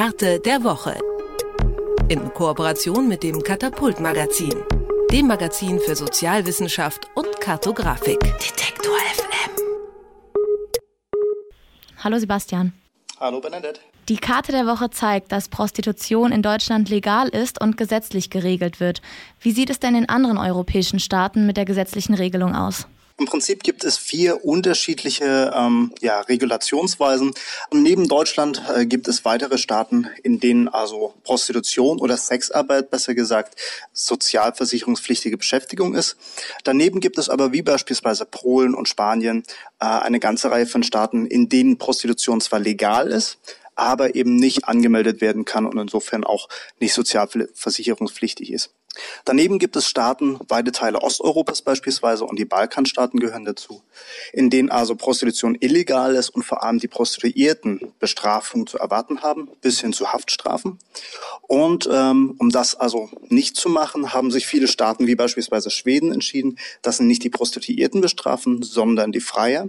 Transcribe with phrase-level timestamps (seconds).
[0.00, 0.98] Karte der Woche.
[2.08, 4.54] In Kooperation mit dem Katapult Magazin,
[5.12, 8.18] dem Magazin für Sozialwissenschaft und Kartografik.
[8.18, 9.50] Detektor FM.
[11.98, 12.72] Hallo Sebastian.
[13.20, 13.80] Hallo Bernadette.
[14.08, 19.02] Die Karte der Woche zeigt, dass Prostitution in Deutschland legal ist und gesetzlich geregelt wird.
[19.38, 22.86] Wie sieht es denn in anderen europäischen Staaten mit der gesetzlichen Regelung aus?
[23.20, 27.34] Im Prinzip gibt es vier unterschiedliche ähm, ja, Regulationsweisen.
[27.70, 33.60] Neben Deutschland äh, gibt es weitere Staaten, in denen also Prostitution oder Sexarbeit, besser gesagt,
[33.92, 36.16] sozialversicherungspflichtige Beschäftigung ist.
[36.64, 39.44] Daneben gibt es aber wie beispielsweise Polen und Spanien
[39.80, 43.36] äh, eine ganze Reihe von Staaten, in denen Prostitution zwar legal ist,
[43.74, 46.48] aber eben nicht angemeldet werden kann und insofern auch
[46.78, 48.70] nicht sozialversicherungspflichtig ist.
[49.24, 53.82] Daneben gibt es Staaten, weite Teile Osteuropas beispielsweise und die Balkanstaaten gehören dazu,
[54.32, 59.48] in denen also Prostitution illegal ist und vor allem die Prostituierten Bestrafung zu erwarten haben,
[59.60, 60.78] bis hin zu Haftstrafen.
[61.42, 66.12] Und ähm, um das also nicht zu machen, haben sich viele Staaten wie beispielsweise Schweden
[66.12, 69.68] entschieden, dass sie nicht die Prostituierten bestrafen, sondern die Freier.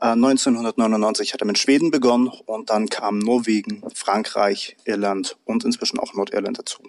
[0.00, 5.98] 1999 äh, hat er mit Schweden begonnen und dann kamen Norwegen, Frankreich, Irland und inzwischen
[5.98, 6.82] auch Nordirland dazu.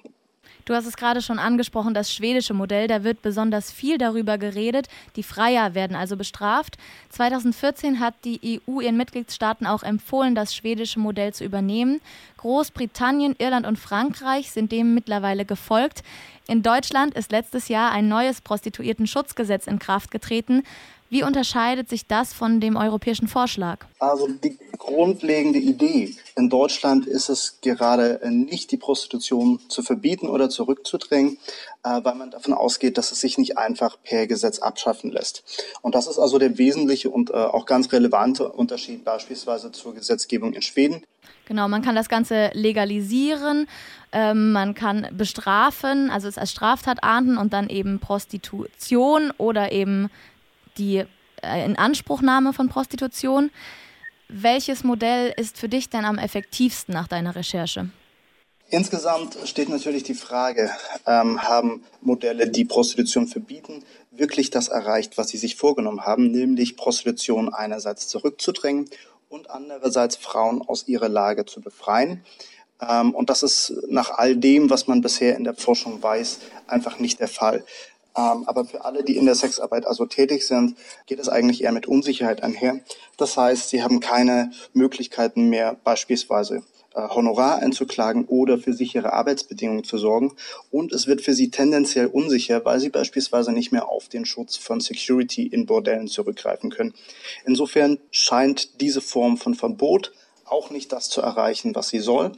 [0.65, 4.87] Du hast es gerade schon angesprochen, das schwedische Modell, da wird besonders viel darüber geredet.
[5.15, 6.77] Die Freier werden also bestraft.
[7.09, 12.01] 2014 hat die EU ihren Mitgliedstaaten auch empfohlen, das schwedische Modell zu übernehmen.
[12.37, 16.03] Großbritannien, Irland und Frankreich sind dem mittlerweile gefolgt.
[16.47, 20.63] In Deutschland ist letztes Jahr ein neues Prostituiertenschutzgesetz in Kraft getreten.
[21.09, 23.85] Wie unterscheidet sich das von dem europäischen Vorschlag?
[23.97, 30.49] Also die grundlegende Idee in Deutschland ist es gerade nicht, die Prostitution zu verbieten oder
[30.49, 31.37] zurückzudrängen,
[31.83, 35.43] äh, weil man davon ausgeht, dass es sich nicht einfach per Gesetz abschaffen lässt.
[35.81, 40.53] Und das ist also der wesentliche und äh, auch ganz relevante Unterschied beispielsweise zur Gesetzgebung
[40.53, 41.03] in Schweden.
[41.45, 43.67] Genau, man kann das Ganze legalisieren,
[44.11, 50.09] ähm, man kann bestrafen, also es als Straftat ahnden und dann eben Prostitution oder eben
[50.77, 51.03] die
[51.41, 53.51] äh, Inanspruchnahme von Prostitution.
[54.31, 57.89] Welches Modell ist für dich denn am effektivsten nach deiner Recherche?
[58.69, 60.69] Insgesamt steht natürlich die Frage,
[61.07, 66.77] ähm, haben Modelle, die Prostitution verbieten, wirklich das erreicht, was sie sich vorgenommen haben, nämlich
[66.77, 68.87] Prostitution einerseits zurückzudrängen
[69.29, 72.23] und andererseits Frauen aus ihrer Lage zu befreien.
[72.79, 76.99] Ähm, und das ist nach all dem, was man bisher in der Forschung weiß, einfach
[76.99, 77.65] nicht der Fall.
[78.17, 80.75] Ähm, aber für alle, die in der Sexarbeit also tätig sind,
[81.05, 82.79] geht es eigentlich eher mit Unsicherheit einher.
[83.17, 86.63] Das heißt, sie haben keine Möglichkeiten mehr, beispielsweise
[86.95, 90.33] äh, Honorar einzuklagen oder für sichere Arbeitsbedingungen zu sorgen.
[90.71, 94.57] Und es wird für sie tendenziell unsicher, weil sie beispielsweise nicht mehr auf den Schutz
[94.57, 96.93] von Security in Bordellen zurückgreifen können.
[97.45, 100.13] Insofern scheint diese Form von Verbot
[100.51, 102.31] auch nicht das zu erreichen, was sie soll.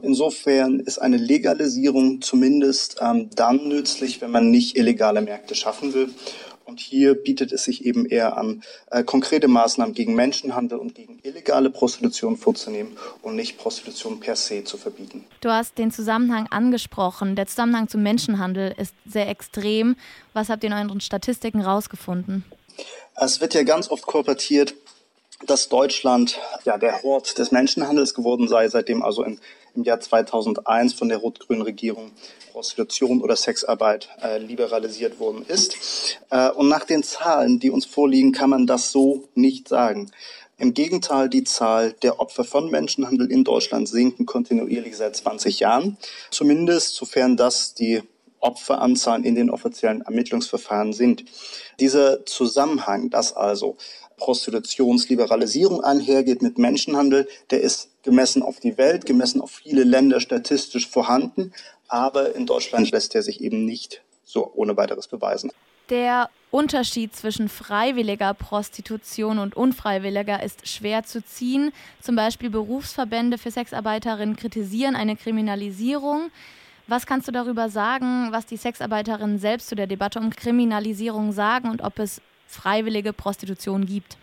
[0.00, 6.10] Insofern ist eine Legalisierung zumindest ähm, dann nützlich, wenn man nicht illegale Märkte schaffen will.
[6.66, 11.20] Und hier bietet es sich eben eher an, äh, konkrete Maßnahmen gegen Menschenhandel und gegen
[11.22, 15.24] illegale Prostitution vorzunehmen und nicht Prostitution per se zu verbieten.
[15.40, 17.36] Du hast den Zusammenhang angesprochen.
[17.36, 19.94] Der Zusammenhang zum Menschenhandel ist sehr extrem.
[20.32, 22.44] Was habt ihr in euren Statistiken rausgefunden?
[23.14, 24.74] Es wird ja ganz oft korportiert,
[25.44, 29.38] dass Deutschland ja der Hort des Menschenhandels geworden sei, seitdem also in,
[29.74, 32.12] im Jahr 2001 von der rot-grünen Regierung
[32.52, 36.18] Prostitution oder Sexarbeit äh, liberalisiert worden ist.
[36.30, 40.10] Äh, und nach den Zahlen, die uns vorliegen, kann man das so nicht sagen.
[40.56, 45.98] Im Gegenteil, die Zahl der Opfer von Menschenhandel in Deutschland sinken kontinuierlich seit 20 Jahren.
[46.30, 48.02] Zumindest sofern das die
[48.40, 51.24] Opferanzahlen in den offiziellen Ermittlungsverfahren sind.
[51.78, 53.76] Dieser Zusammenhang, dass also
[54.16, 60.88] Prostitutionsliberalisierung einhergeht mit Menschenhandel, der ist gemessen auf die Welt, gemessen auf viele Länder statistisch
[60.88, 61.52] vorhanden,
[61.88, 65.52] aber in Deutschland lässt er sich eben nicht so ohne weiteres beweisen.
[65.90, 71.72] Der Unterschied zwischen freiwilliger Prostitution und unfreiwilliger ist schwer zu ziehen.
[72.00, 76.30] Zum Beispiel Berufsverbände für Sexarbeiterinnen kritisieren eine Kriminalisierung.
[76.88, 81.68] Was kannst du darüber sagen, was die Sexarbeiterinnen selbst zu der Debatte um Kriminalisierung sagen
[81.70, 84.16] und ob es freiwillige Prostitution gibt?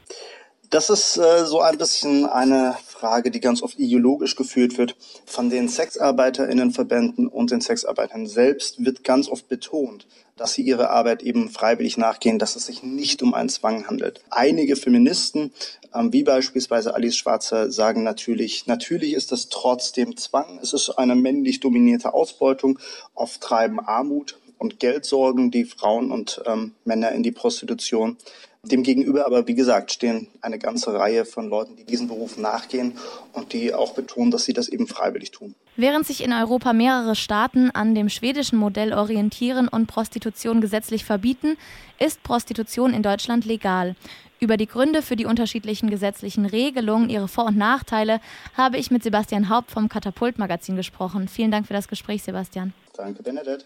[0.73, 4.95] Das ist äh, so ein bisschen eine Frage, die ganz oft ideologisch geführt wird.
[5.23, 11.21] Von den Sexarbeiterinnenverbänden und den Sexarbeitern selbst wird ganz oft betont, dass sie ihre Arbeit
[11.21, 14.21] eben freiwillig nachgehen, dass es sich nicht um einen Zwang handelt.
[14.31, 15.53] Einige Feministen,
[15.93, 20.57] ähm, wie beispielsweise Alice Schwarzer, sagen natürlich, natürlich ist das trotzdem Zwang.
[20.59, 22.79] Es ist eine männlich dominierte Ausbeutung.
[23.13, 28.17] Oft treiben Armut und Geld sorgen, die Frauen und ähm, Männer in die Prostitution.
[28.65, 32.97] Demgegenüber aber, wie gesagt, stehen eine ganze Reihe von Leuten, die diesen Beruf nachgehen
[33.33, 35.53] und die auch betonen, dass sie das eben freiwillig tun.
[35.75, 41.57] Während sich in Europa mehrere Staaten an dem schwedischen Modell orientieren und Prostitution gesetzlich verbieten,
[41.99, 43.97] ist Prostitution in Deutschland legal.
[44.39, 48.21] Über die Gründe für die unterschiedlichen gesetzlichen Regelungen, ihre Vor- und Nachteile,
[48.55, 51.27] habe ich mit Sebastian Haupt vom Katapult-Magazin gesprochen.
[51.27, 52.73] Vielen Dank für das Gespräch, Sebastian.
[52.95, 53.65] Danke, Benedett.